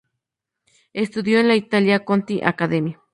Estudió 0.93 1.39
en 1.39 1.51
el 1.51 1.57
"Italia 1.57 2.03
Conti 2.05 2.41
Academy". 2.43 2.97